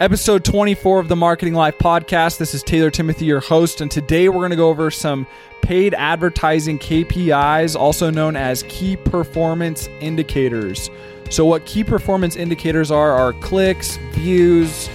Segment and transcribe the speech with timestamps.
[0.00, 2.38] Episode 24 of the Marketing Life podcast.
[2.38, 5.26] This is Taylor Timothy, your host, and today we're going to go over some
[5.62, 10.88] paid advertising KPIs, also known as key performance indicators.
[11.30, 14.88] So, what key performance indicators are are clicks, views,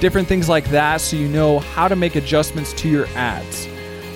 [0.00, 3.68] different things like that, so you know how to make adjustments to your ads.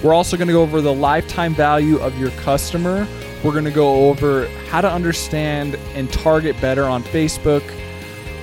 [0.03, 3.07] We're also going to go over the lifetime value of your customer.
[3.45, 7.63] We're going to go over how to understand and target better on Facebook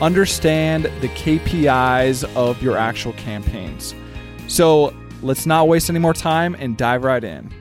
[0.01, 3.93] understand the KPIs of your actual campaigns.
[4.47, 7.53] So let's not waste any more time and dive right in.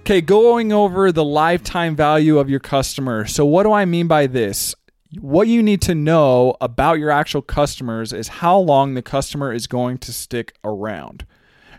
[0.00, 3.24] Okay, going over the lifetime value of your customer.
[3.24, 4.74] So, what do I mean by this?
[5.20, 9.68] What you need to know about your actual customers is how long the customer is
[9.68, 11.24] going to stick around.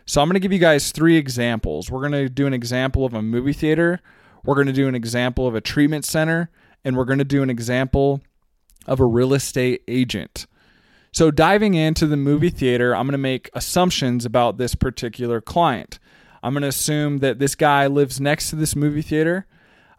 [0.05, 1.91] So, I'm going to give you guys three examples.
[1.91, 3.99] We're going to do an example of a movie theater,
[4.45, 6.49] we're going to do an example of a treatment center,
[6.85, 8.21] and we're going to do an example
[8.87, 10.45] of a real estate agent.
[11.11, 15.99] So, diving into the movie theater, I'm going to make assumptions about this particular client.
[16.41, 19.45] I'm going to assume that this guy lives next to this movie theater.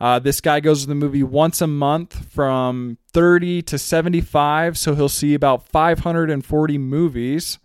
[0.01, 4.97] Uh, this guy goes to the movie once a month from 30 to 75, so
[4.97, 7.61] he'll see about 540 movies.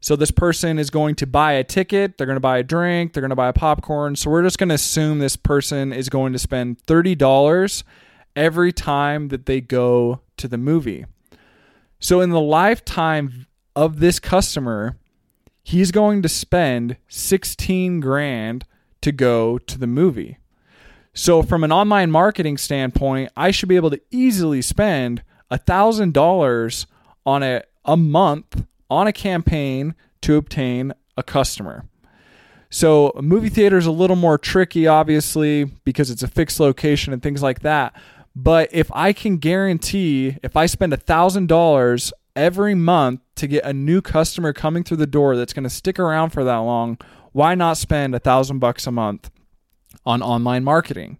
[0.00, 3.12] So, this person is going to buy a ticket, they're going to buy a drink,
[3.12, 4.16] they're going to buy a popcorn.
[4.16, 7.82] So, we're just going to assume this person is going to spend $30
[8.36, 11.04] every time that they go to the movie.
[11.98, 14.96] So, in the lifetime of this customer,
[15.62, 18.64] he's going to spend 16 grand
[19.02, 20.38] to go to the movie.
[21.14, 26.86] So, from an online marketing standpoint, I should be able to easily spend $1,000
[27.26, 31.84] on a, a month on a campaign to obtain a customer.
[32.70, 37.12] So, a movie theater is a little more tricky, obviously, because it's a fixed location
[37.12, 37.94] and things like that.
[38.34, 44.00] But if I can guarantee, if I spend $1,000 every month to get a new
[44.00, 46.98] customer coming through the door that's going to stick around for that long,
[47.32, 49.30] why not spend a thousand bucks a month
[50.06, 51.18] on online marketing?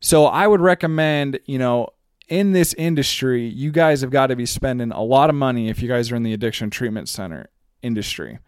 [0.00, 1.88] So, I would recommend, you know,
[2.28, 5.80] in this industry, you guys have got to be spending a lot of money if
[5.80, 7.48] you guys are in the addiction treatment center
[7.84, 8.38] industry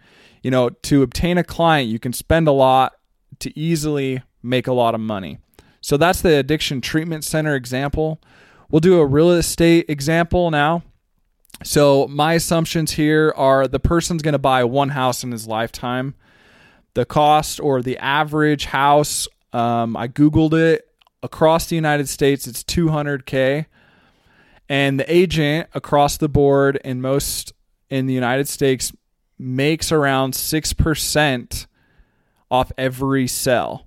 [0.46, 2.92] you know, to obtain a client, you can spend a lot
[3.40, 5.38] to easily make a lot of money.
[5.80, 8.22] So that's the addiction treatment center example.
[8.70, 10.84] We'll do a real estate example now.
[11.64, 16.14] So my assumptions here are the person's going to buy one house in his lifetime.
[16.94, 20.86] The cost or the average house, um, I googled it
[21.24, 22.46] across the United States.
[22.46, 23.66] It's 200k,
[24.68, 27.52] and the agent across the board in most
[27.90, 28.92] in the United States
[29.38, 31.66] makes around 6%
[32.50, 33.86] off every sell.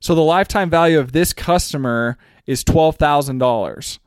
[0.00, 3.98] So the lifetime value of this customer is $12,000.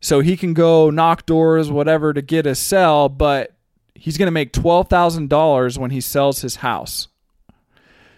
[0.00, 3.52] So he can go knock doors, whatever, to get a sell, but
[3.94, 7.08] he's going to make $12,000 when he sells his house.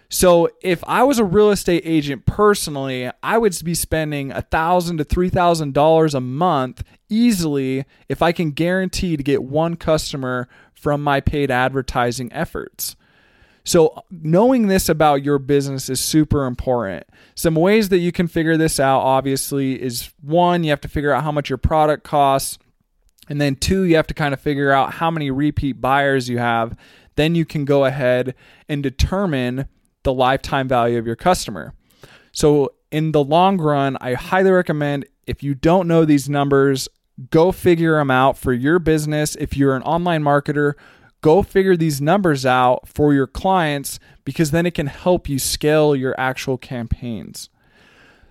[0.08, 5.04] So if I was a real estate agent personally, I would be spending 1,000 to
[5.04, 10.49] $3,000 a month easily if I can guarantee to get one customer
[10.82, 12.96] from my paid advertising efforts.
[13.64, 17.06] So, knowing this about your business is super important.
[17.37, 21.12] Some ways that you can figure this out, obviously, is one, you have to figure
[21.12, 22.58] out how much your product costs.
[23.29, 26.38] And then two, you have to kind of figure out how many repeat buyers you
[26.38, 26.76] have.
[27.14, 28.35] Then you can go ahead
[28.69, 29.69] and determine
[30.02, 31.73] the lifetime value of your customer.
[32.32, 36.88] So, in the long run, I highly recommend if you don't know these numbers,
[37.31, 39.37] Go figure them out for your business.
[39.37, 40.75] If you're an online marketer,
[41.20, 45.94] go figure these numbers out for your clients because then it can help you scale
[45.94, 47.49] your actual campaigns.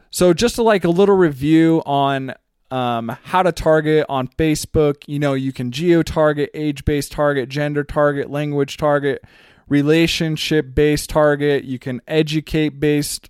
[0.09, 2.33] So, just to like a little review on
[2.71, 5.03] um, how to target on Facebook.
[5.05, 9.23] You know, you can geo target, age based target, gender target, language target,
[9.67, 11.65] relationship based target.
[11.65, 13.29] You can educate based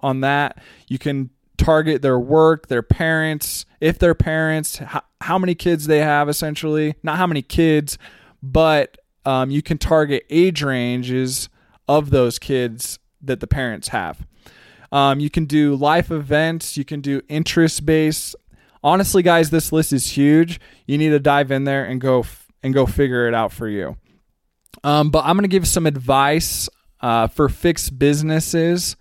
[0.00, 0.58] on that.
[0.88, 5.98] You can target their work, their parents, if they're parents, how, how many kids they
[5.98, 6.94] have, essentially.
[7.02, 7.98] Not how many kids,
[8.42, 11.48] but um, you can target age ranges
[11.86, 14.26] of those kids that the parents have.
[14.92, 18.34] Um, you can do life events, you can do interest based.
[18.82, 20.58] Honestly, guys, this list is huge.
[20.86, 23.68] You need to dive in there and go f- and go figure it out for
[23.68, 23.98] you.
[24.82, 26.68] Um, but I'm going to give some advice
[27.00, 28.96] uh, for fixed businesses.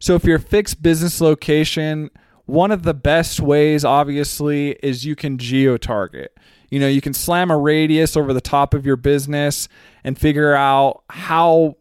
[0.00, 2.10] So if you're a fixed business location,
[2.46, 6.36] one of the best ways, obviously, is you can geo target.
[6.70, 9.68] You know, you can slam a radius over the top of your business
[10.02, 11.76] and figure out how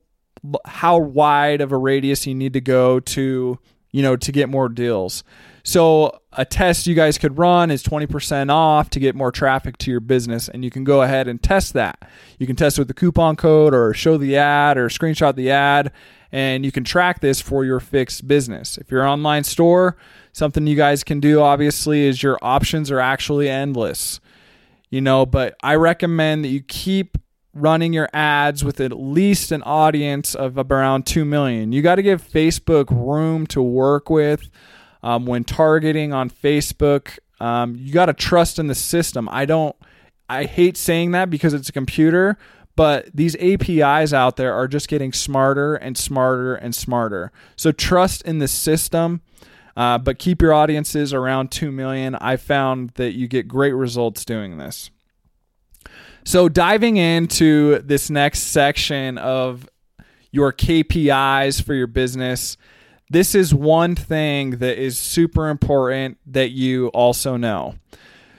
[0.66, 3.60] how wide of a radius you need to go to,
[3.92, 5.24] you know, to get more deals.
[5.64, 9.92] So a test you guys could run is 20% off to get more traffic to
[9.92, 12.10] your business and you can go ahead and test that.
[12.38, 15.92] You can test with the coupon code or show the ad or screenshot the ad
[16.32, 18.78] and you can track this for your fixed business.
[18.78, 19.98] If you're an online store,
[20.32, 24.20] something you guys can do obviously is your options are actually endless.
[24.90, 27.18] You know, but I recommend that you keep
[27.54, 31.72] running your ads with at least an audience of around 2 million.
[31.72, 34.50] You got to give Facebook room to work with
[35.04, 37.20] um, when targeting on Facebook.
[37.40, 39.30] Um, you got to trust in the system.
[39.32, 39.76] I don't,
[40.30, 42.38] I hate saying that because it's a computer,
[42.80, 47.30] but these APIs out there are just getting smarter and smarter and smarter.
[47.58, 49.20] So trust in the system.
[49.76, 52.16] Uh, but keep your audiences around 2 million.
[52.16, 54.92] I found that you get great results doing this.
[56.24, 59.68] So, diving into this next section of
[60.32, 62.56] your KPIs for your business,
[63.10, 67.76] this is one thing that is super important that you also know.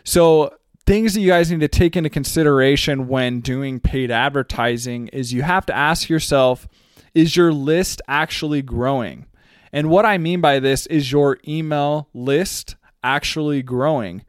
[0.04, 0.54] So,
[0.90, 5.40] things that you guys need to take into consideration when doing paid advertising is you
[5.40, 6.66] have to ask yourself
[7.14, 9.24] is your list actually growing?
[9.72, 14.24] And what I mean by this is your email list actually growing.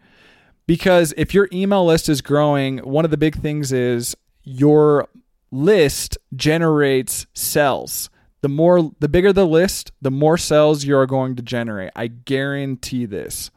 [0.68, 5.08] Because if your email list is growing, one of the big things is your
[5.50, 8.12] list generates sales.
[8.42, 11.90] The more the bigger the list, the more sales you are going to generate.
[11.96, 13.50] I guarantee this.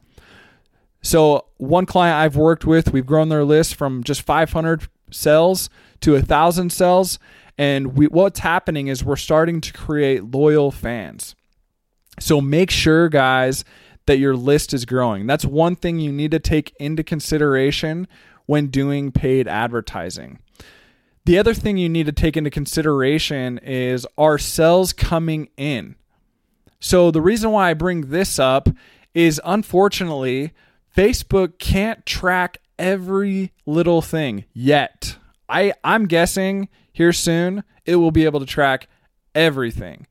[1.05, 5.71] So, one client I've worked with, we've grown their list from just 500 cells
[6.01, 7.21] to a 1000 cells
[7.57, 11.35] and we, what's happening is we're starting to create loyal fans.
[12.21, 13.65] So make sure guys
[14.07, 15.27] that your list is growing.
[15.27, 18.07] That's one thing you need to take into consideration
[18.47, 20.41] when doing paid advertising.
[21.25, 25.97] The other thing you need to take into consideration is are cells coming in?
[26.81, 28.69] So, the reason why I bring this up
[29.15, 30.53] is unfortunately,
[30.95, 35.17] Facebook can't track every little thing yet.
[35.49, 38.89] I, I'm guessing here soon it will be able to track
[39.35, 40.07] everything.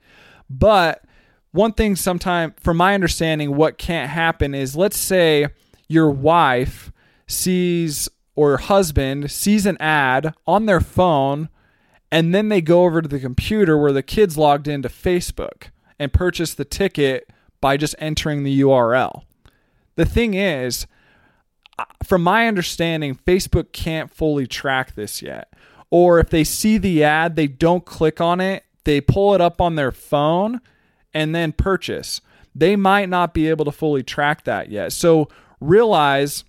[0.49, 1.03] But
[1.51, 5.47] one thing sometime from my understanding what can't happen is let's say
[5.87, 6.91] your wife
[7.27, 11.49] sees or husband sees an ad on their phone
[12.11, 16.13] and then they go over to the computer where the kids logged into Facebook and
[16.13, 17.29] purchase the ticket
[17.61, 19.23] by just entering the URL.
[19.95, 20.87] The thing is,
[21.77, 25.53] uh, from my understanding, Facebook can't fully track this yet.
[25.89, 29.61] Or if they see the ad, they don't click on it, they pull it up
[29.61, 30.59] on their phone
[31.13, 32.21] and then purchase.
[32.55, 34.93] They might not be able to fully track that yet.
[34.93, 35.29] So
[35.59, 36.43] realize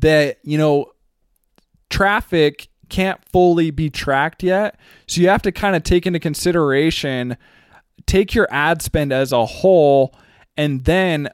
[0.00, 0.92] that, you know,
[1.88, 4.78] traffic can't fully be tracked yet.
[5.06, 7.36] So you have to kind of take into consideration
[8.06, 10.14] take your ad spend as a whole
[10.56, 11.28] and then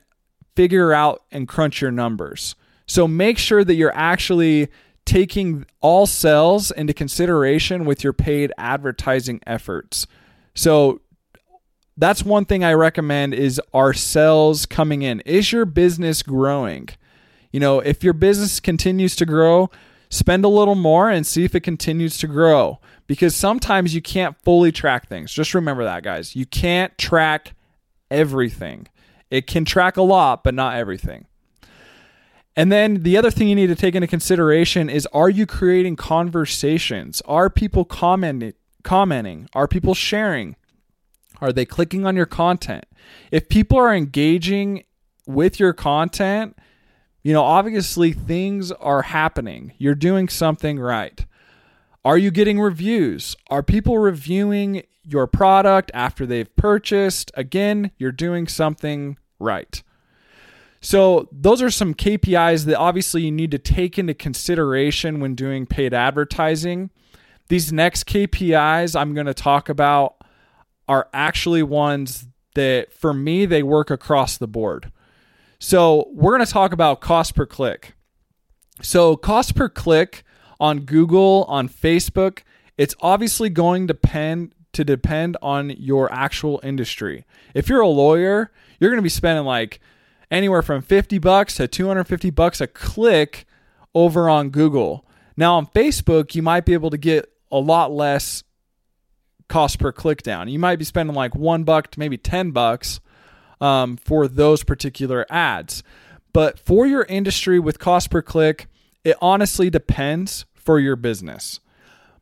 [0.56, 2.56] figure out and crunch your numbers.
[2.86, 4.68] So make sure that you're actually
[5.04, 10.06] taking all sales into consideration with your paid advertising efforts.
[10.54, 11.00] So
[11.96, 15.20] that's one thing I recommend is are sales coming in?
[15.20, 16.88] Is your business growing?
[17.52, 19.70] You know, if your business continues to grow,
[20.10, 24.36] spend a little more and see if it continues to grow because sometimes you can't
[24.42, 25.32] fully track things.
[25.32, 26.36] Just remember that, guys.
[26.36, 27.54] You can't track
[28.10, 28.88] everything.
[29.30, 31.26] It can track a lot, but not everything.
[32.56, 35.96] And then the other thing you need to take into consideration is are you creating
[35.96, 37.20] conversations?
[37.26, 38.54] Are people commenting?
[38.82, 39.48] Commenting?
[39.52, 40.56] Are people sharing?
[41.40, 42.86] Are they clicking on your content?
[43.30, 44.84] If people are engaging
[45.26, 46.56] with your content,
[47.22, 49.74] you know, obviously things are happening.
[49.76, 51.26] You're doing something right.
[52.06, 53.34] Are you getting reviews?
[53.50, 57.32] Are people reviewing your product after they've purchased?
[57.34, 59.82] Again, you're doing something right.
[60.80, 65.66] So, those are some KPIs that obviously you need to take into consideration when doing
[65.66, 66.90] paid advertising.
[67.48, 70.14] These next KPIs I'm going to talk about
[70.86, 74.92] are actually ones that for me they work across the board.
[75.58, 77.96] So, we're going to talk about cost per click.
[78.80, 80.22] So, cost per click
[80.60, 82.40] on Google, on Facebook,
[82.76, 87.24] it's obviously going to depend to depend on your actual industry.
[87.54, 89.80] If you're a lawyer, you're going to be spending like
[90.30, 93.46] anywhere from 50 bucks to 250 bucks a click
[93.94, 95.06] over on Google.
[95.36, 98.42] Now on Facebook, you might be able to get a lot less
[99.48, 100.48] cost per click down.
[100.48, 103.00] You might be spending like 1 buck to maybe 10 bucks
[103.60, 105.82] um, for those particular ads.
[106.32, 108.66] But for your industry with cost per click,
[109.06, 111.60] it honestly depends for your business.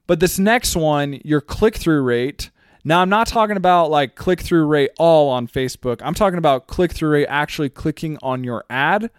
[0.06, 2.50] But this next one, your click through rate.
[2.84, 6.02] Now, I'm not talking about like click through rate all on Facebook.
[6.04, 9.10] I'm talking about click through rate actually clicking on your ad.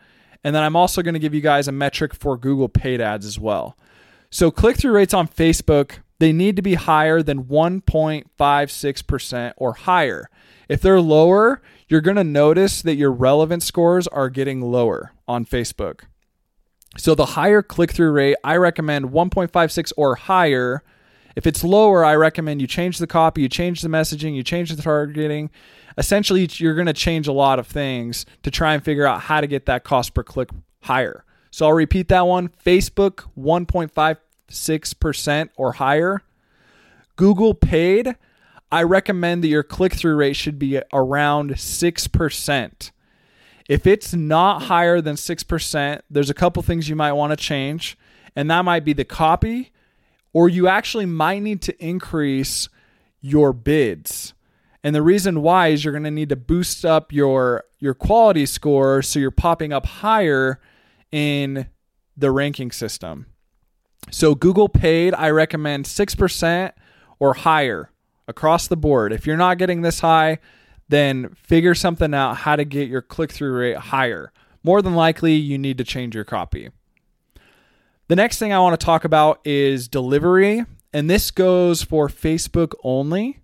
[0.43, 3.25] And then I'm also going to give you guys a metric for Google paid ads
[3.25, 3.75] as well.
[4.29, 10.29] So, click through rates on Facebook, they need to be higher than 1.56% or higher.
[10.69, 15.45] If they're lower, you're going to notice that your relevant scores are getting lower on
[15.45, 16.01] Facebook.
[16.97, 20.83] So the higher click through rate, I recommend 1.56 or higher.
[21.35, 24.71] If it's lower, I recommend you change the copy, you change the messaging, you change
[24.71, 25.49] the targeting.
[25.97, 29.41] Essentially, you're going to change a lot of things to try and figure out how
[29.41, 30.49] to get that cost per click
[30.83, 31.25] higher.
[31.51, 36.21] So I'll repeat that one Facebook 1.56% or higher.
[37.15, 38.15] Google paid,
[38.71, 42.91] I recommend that your click through rate should be around 6%.
[43.67, 47.97] If it's not higher than 6%, there's a couple things you might want to change,
[48.35, 49.71] and that might be the copy,
[50.33, 52.69] or you actually might need to increase
[53.21, 54.33] your bids.
[54.83, 58.45] And the reason why is you're going to need to boost up your your quality
[58.45, 60.59] score so you're popping up higher
[61.11, 61.67] in
[62.15, 63.25] the ranking system.
[64.11, 66.71] So Google paid, I recommend 6%
[67.19, 67.91] or higher
[68.27, 69.11] across the board.
[69.11, 70.39] If you're not getting this high,
[70.87, 74.31] then figure something out how to get your click through rate higher.
[74.63, 76.69] More than likely, you need to change your copy.
[78.07, 82.73] The next thing I want to talk about is delivery, and this goes for Facebook
[82.83, 83.39] only.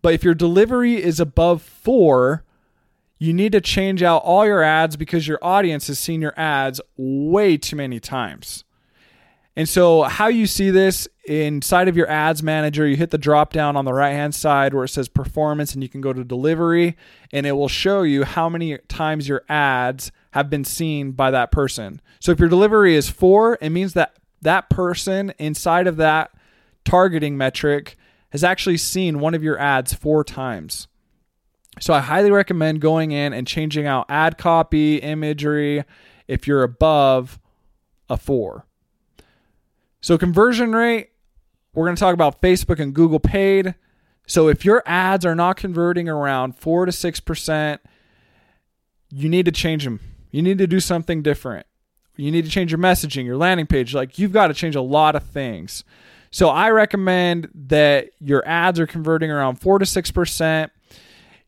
[0.00, 2.44] But if your delivery is above four,
[3.18, 6.80] you need to change out all your ads because your audience has seen your ads
[6.96, 8.64] way too many times.
[9.56, 13.52] And so, how you see this inside of your ads manager, you hit the drop
[13.52, 16.24] down on the right hand side where it says performance, and you can go to
[16.24, 16.96] delivery,
[17.32, 21.52] and it will show you how many times your ads have been seen by that
[21.52, 22.00] person.
[22.18, 26.32] So, if your delivery is four, it means that that person inside of that
[26.84, 27.96] targeting metric
[28.30, 30.88] has actually seen one of your ads four times.
[31.78, 35.84] So, I highly recommend going in and changing out ad copy, imagery
[36.26, 37.38] if you're above
[38.10, 38.66] a four.
[40.04, 41.12] So, conversion rate,
[41.72, 43.74] we're going to talk about Facebook and Google paid.
[44.26, 47.78] So, if your ads are not converting around 4 to 6%,
[49.08, 50.00] you need to change them.
[50.30, 51.64] You need to do something different.
[52.16, 53.94] You need to change your messaging, your landing page.
[53.94, 55.84] Like, you've got to change a lot of things.
[56.30, 60.70] So, I recommend that your ads are converting around 4 to 6%.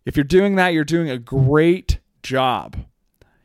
[0.06, 2.74] If you're doing that, you're doing a great job.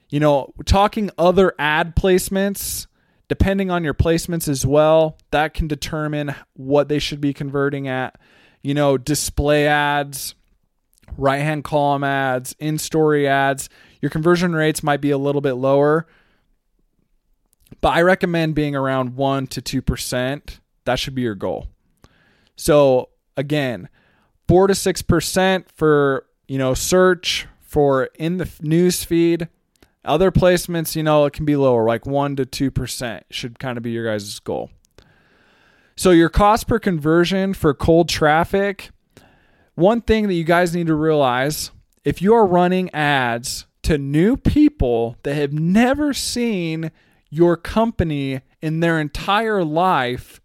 [0.09, 2.87] You know, talking other ad placements,
[3.31, 8.19] depending on your placements as well, that can determine what they should be converting at.
[8.61, 10.35] You know, display ads,
[11.15, 13.69] right hand column ads, in story ads.
[14.01, 16.07] Your conversion rates might be a little bit lower,
[17.79, 20.59] but I recommend being around 1 to 2%.
[20.83, 21.67] That should be your goal.
[22.57, 23.87] So, again,
[24.49, 29.47] 4 to 6% for, you know, search for in the news feed
[30.03, 33.83] other placements, you know, it can be lower, like 1 to 2% should kind of
[33.83, 34.71] be your guys' goal.
[35.95, 38.89] So, your cost per conversion for cold traffic,
[39.75, 41.71] one thing that you guys need to realize
[42.03, 46.91] if you are running ads to new people that have never seen
[47.29, 50.41] your company in their entire life,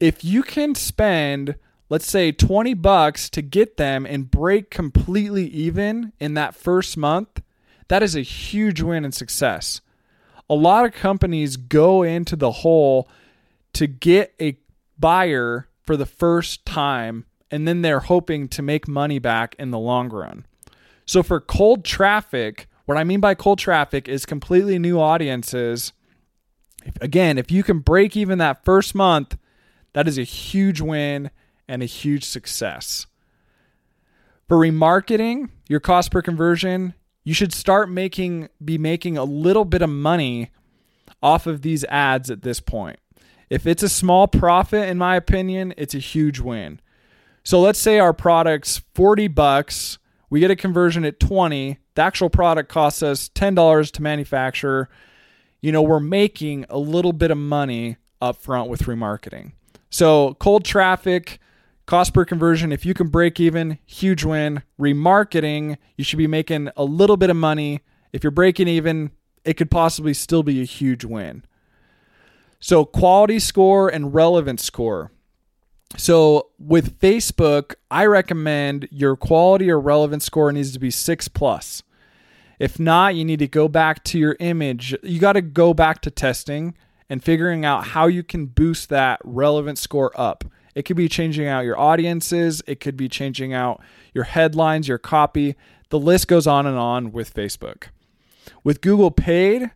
[0.00, 1.56] if you can spend,
[1.88, 7.42] let's say, 20 bucks to get them and break completely even in that first month,
[7.88, 9.80] that is a huge win and success.
[10.48, 13.08] A lot of companies go into the hole
[13.74, 14.58] to get a
[14.98, 19.78] buyer for the first time, and then they're hoping to make money back in the
[19.78, 20.46] long run.
[21.04, 25.92] So, for cold traffic, what I mean by cold traffic is completely new audiences.
[27.00, 29.36] Again, if you can break even that first month,
[29.92, 31.30] that is a huge win
[31.68, 33.06] and a huge success.
[34.48, 36.94] For remarketing, your cost per conversion
[37.26, 40.52] you should start making be making a little bit of money
[41.20, 43.00] off of these ads at this point.
[43.50, 46.80] If it's a small profit in my opinion, it's a huge win.
[47.42, 49.98] So let's say our product's 40 bucks,
[50.30, 54.88] we get a conversion at 20, the actual product costs us $10 to manufacture.
[55.60, 59.50] You know, we're making a little bit of money up front with remarketing.
[59.90, 61.40] So cold traffic,
[61.86, 64.62] cost per conversion, if you can break even, huge win.
[64.78, 67.80] Remarketing, you should be making a little bit of money.
[68.12, 69.12] If you're breaking even,
[69.44, 71.44] it could possibly still be a huge win.
[72.58, 75.12] So quality score and relevance score.
[75.96, 81.82] So with Facebook, I recommend your quality or relevance score needs to be six plus.
[82.58, 84.96] If not, you need to go back to your image.
[85.02, 86.74] You got to go back to testing
[87.08, 90.44] and figuring out how you can boost that relevant score up.
[90.76, 93.80] It could be changing out your audiences, it could be changing out
[94.12, 95.56] your headlines, your copy.
[95.88, 97.84] The list goes on and on with Facebook.
[98.62, 99.70] With Google Paid,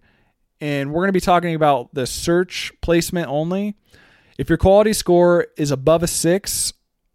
[0.60, 3.76] and we're going to be talking about the search placement only.
[4.36, 6.74] If your quality score is above a six,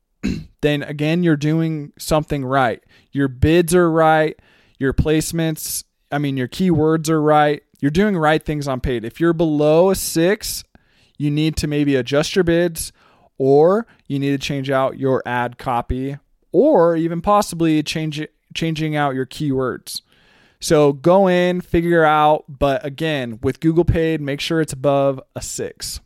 [0.61, 2.83] then again, you're doing something right.
[3.11, 4.35] Your bids are right,
[4.79, 9.05] your placements, I mean, your keywords are right, you're doing right things on paid.
[9.05, 10.63] If you're below a six,
[11.19, 12.91] you need to maybe adjust your bids
[13.37, 16.17] or you need to change out your ad copy
[16.51, 20.01] or even possibly change changing out your keywords.
[20.59, 25.41] So go in, figure out, but again, with Google Paid, make sure it's above a
[25.41, 25.99] 6.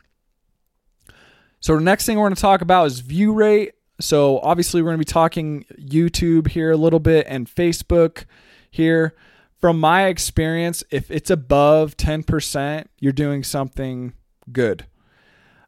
[1.59, 3.73] So the next thing we're going to talk about is view rate.
[4.01, 8.25] So obviously we're going to be talking YouTube here a little bit and Facebook
[8.71, 9.13] here
[9.59, 14.13] from my experience, if it's above 10%, you're doing something
[14.51, 14.85] good.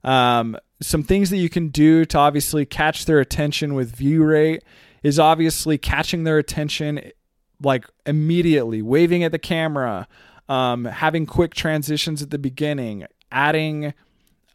[0.04, 4.64] Um, some things that you can do to obviously catch their attention with view rate
[5.04, 7.12] is obviously catching their attention
[7.62, 10.08] like immediately, waving at the camera,
[10.50, 13.94] um, having quick transitions at the beginning, adding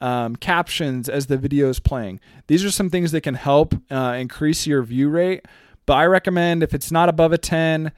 [0.01, 2.21] um, captions as the video is playing.
[2.49, 5.47] These are some things that can help uh, increase your view rate.
[5.87, 7.93] But I recommend if it's not above a 10,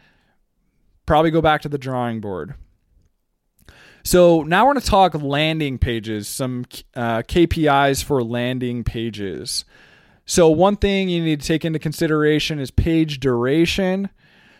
[1.06, 2.54] probably go back to the drawing board.
[4.08, 6.64] So now we're going to talk landing pages, some
[6.96, 9.66] uh, KPIs for landing pages.
[10.24, 14.08] So one thing you need to take into consideration is page duration.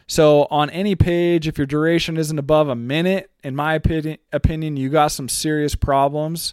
[0.07, 4.77] So on any page, if your duration isn't above a minute, in my opinion, opinion,
[4.77, 6.53] you got some serious problems.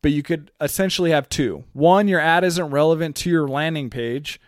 [0.00, 1.64] But you could essentially have two.
[1.72, 4.40] One, your ad isn't relevant to your landing page.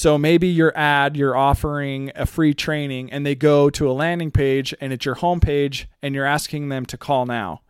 [0.00, 4.30] So maybe your ad, you're offering a free training and they go to a landing
[4.30, 7.60] page and it's your homepage and you're asking them to call now.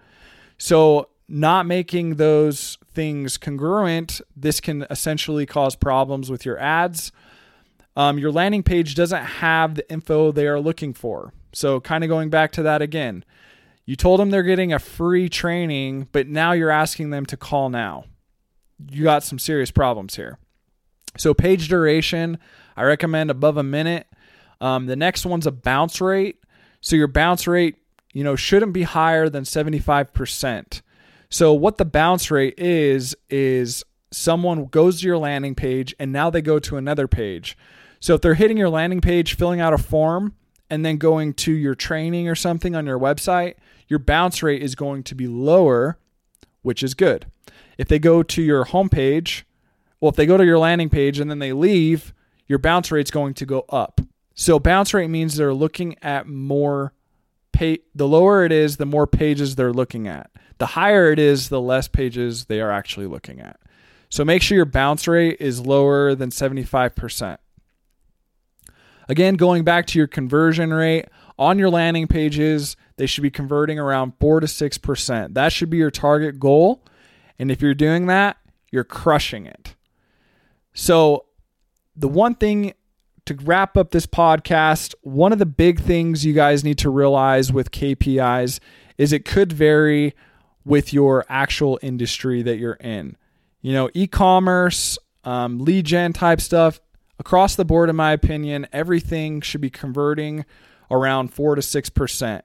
[0.57, 7.11] So not making those things congruent, this can essentially cause problems with your ads.
[7.97, 11.33] Um, your landing page doesn't have the info they are looking for.
[11.53, 13.25] So, kind of going back to that again,
[13.87, 17.71] you told them they're getting a free training, but now you're asking them to call
[17.71, 18.05] now.
[18.88, 20.38] You got some serious problems here.
[21.16, 22.38] So page duration,
[22.77, 24.07] I recommend above a minute.
[24.61, 26.38] Um, the next one's a bounce rate.
[26.81, 27.77] So your bounce rate,
[28.12, 30.83] you know, shouldn't be higher than 75%.
[31.29, 36.31] So what the bounce rate is is someone goes to your landing page and now
[36.31, 37.57] they go to another page.
[38.01, 40.35] So if they're hitting your landing page, filling out a form,
[40.70, 43.55] and then going to your training or something on your website,
[43.88, 45.99] your bounce rate is going to be lower,
[46.62, 47.27] which is good.
[47.77, 49.42] If they go to your homepage
[50.01, 52.15] well, if they go to your landing page and then they leave,
[52.47, 54.01] your bounce rate's going to go up.
[54.35, 56.95] So bounce rate means they're looking at more
[57.53, 60.31] pay the lower it is, the more pages they're looking at.
[60.59, 63.61] The higher it is, the less pages they are actually looking at.
[64.09, 67.39] So make sure your bounce rate is lower than 75%.
[69.09, 71.07] Again, going back to your conversion rate,
[71.39, 75.35] on your landing pages, they should be converting around 4 to 6%.
[75.35, 76.85] That should be your target goal.
[77.39, 78.37] And if you're doing that,
[78.71, 79.60] you're crushing it.
[80.74, 81.26] So,
[81.96, 82.74] the one thing
[83.26, 87.52] to wrap up this podcast, one of the big things you guys need to realize
[87.52, 88.61] with KPIs
[88.98, 90.14] is it could vary
[90.64, 93.16] with your actual industry that you're in.
[93.62, 96.80] You know, e commerce, um, lead gen type stuff,
[97.18, 100.44] across the board, in my opinion, everything should be converting
[100.90, 102.42] around 4 to 6%.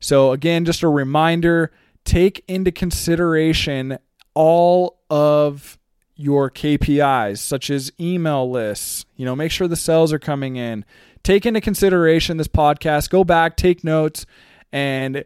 [0.00, 1.72] So, again, just a reminder
[2.04, 3.98] take into consideration
[4.34, 5.77] all of
[6.18, 9.06] your KPIs, such as email lists.
[9.16, 10.84] You know, make sure the sales are coming in.
[11.22, 13.08] Take into consideration this podcast.
[13.08, 14.26] Go back, take notes,
[14.72, 15.24] and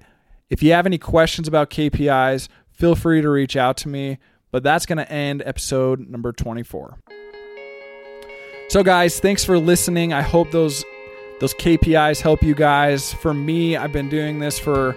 [0.50, 4.18] if you have any questions about KPIs, feel free to reach out to me.
[4.50, 6.98] But that's going to end episode number 24.
[8.68, 10.12] So, guys, thanks for listening.
[10.12, 10.84] I hope those
[11.40, 13.14] those KPIs help you guys.
[13.14, 14.94] For me, I've been doing this for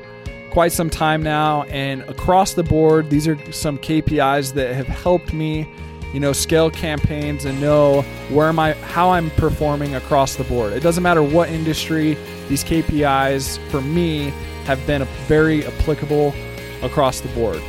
[0.56, 5.34] quite some time now, and across the board, these are some KPIs that have helped
[5.34, 5.68] me,
[6.14, 10.72] you know, scale campaigns and know where am I, how I'm performing across the board.
[10.72, 12.14] It doesn't matter what industry,
[12.48, 14.32] these KPIs for me
[14.64, 16.34] have been very applicable
[16.84, 17.62] across the board.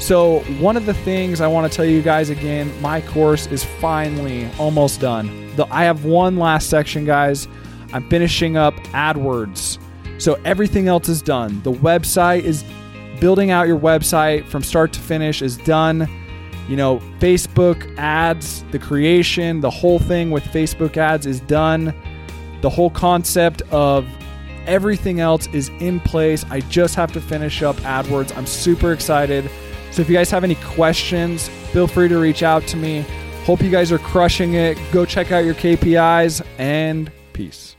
[0.00, 3.62] So, one of the things I want to tell you guys again, my course is
[3.62, 5.54] finally almost done.
[5.54, 7.46] The, I have one last section, guys.
[7.92, 9.78] I'm finishing up AdWords.
[10.18, 11.60] So, everything else is done.
[11.62, 12.64] The website is
[13.20, 16.08] building out your website from start to finish is done.
[16.68, 21.94] You know, Facebook ads, the creation, the whole thing with Facebook ads is done.
[22.60, 24.06] The whole concept of
[24.66, 26.44] everything else is in place.
[26.50, 28.36] I just have to finish up AdWords.
[28.36, 29.48] I'm super excited.
[29.92, 33.04] So if you guys have any questions, feel free to reach out to me.
[33.44, 34.76] Hope you guys are crushing it.
[34.92, 37.75] Go check out your KPIs and peace.